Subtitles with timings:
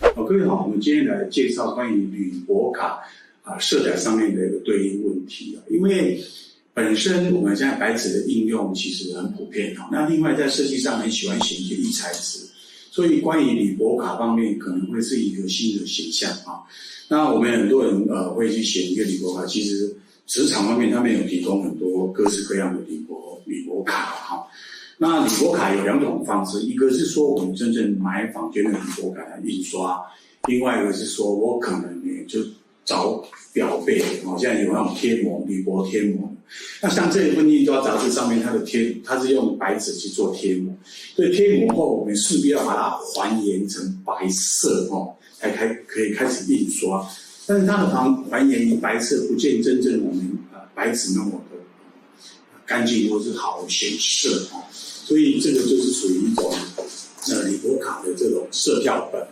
[0.00, 3.00] 好，各位好，我们今天来介绍关于铝箔卡
[3.42, 5.60] 啊色彩上面的一个对应问题啊。
[5.68, 6.18] 因为
[6.72, 9.88] 本身我们现在白纸的应用其实很普遍哦。
[9.92, 12.48] 那另外在设计上很喜欢选一些异材质，
[12.90, 16.64] 所以关于铝箔卡方面可能会是一个新的形象啊。
[17.06, 19.94] 那我们很多人呃会去选一个铝箔卡，其实
[20.26, 24.46] 职场方面他们有提供很多各式各样的铝箔铝箔卡哈。
[25.02, 29.98] 那铝箔卡有两种方式，一个是说我们真正买坊间的铝箔卡来印刷，
[30.46, 32.38] 另外一个是说我可能呢就
[32.84, 36.30] 找表背，哦，现在有那种贴膜铝箔贴膜。
[36.82, 40.70] 那像这一份印刷杂志上面它的贴，它是用白纸去做贴膜，
[41.16, 47.08] 所以贴膜后我们势必要把它还原成白色哦，才开可以开始印刷。
[47.46, 51.40] 但是它的还还原于白色，不见真正我们呃白纸那么
[52.70, 54.62] 干净或是好显色哦。
[54.70, 56.54] 所以这个就是属于一种
[57.28, 59.26] 呃铝箔卡的这种色调本，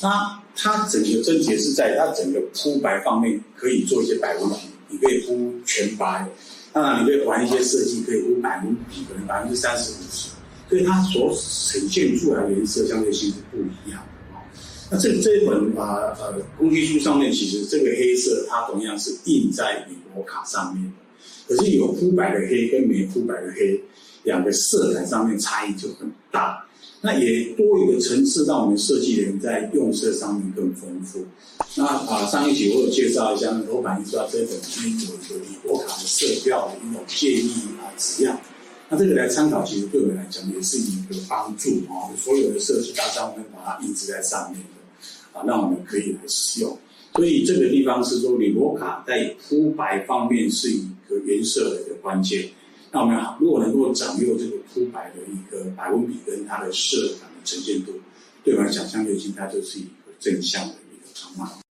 [0.00, 6.28] 那它整个症结是在它整个铺白方面可以做一些白纹体，你可以铺全白，
[6.72, 10.28] 当然你可以玩一些设计，可以铺白纹体，可能百分之三十五十，
[10.70, 14.38] 所以它所呈现出来的颜色相对性是不一样的。
[14.92, 20.92] 那这这一本啊呃工具书上面其实这个黑色它同样是印在铝箔卡上面的，
[21.46, 23.80] 可是有肤白的黑跟没肤白的黑。
[24.24, 26.66] 两个色彩上面差异就很大，
[27.00, 31.24] 那也多一个层次，让我们设计人在用色上面更丰富。
[31.76, 38.36] 那啊，上一集我有介绍一下，楼板印刷这本书有一个铝箔卡的色调的一种建议啊纸样，
[38.88, 42.10] 那这个来参考，其实对我来讲也是一个帮助啊。
[42.18, 46.76] 所有的设计大家我们把它印制在上面的啊，让我们可以来使用。
[47.16, 52.50] 所以这个地方是说，你罗卡在铺白方面是一个颜色的一个关键。
[52.92, 57.92] 那我们如果能够掌握这个铺白的一个百分比跟它的色感的呈现度，
[58.44, 61.65] 对我来讲，相对性它就是一个正向的一个方案。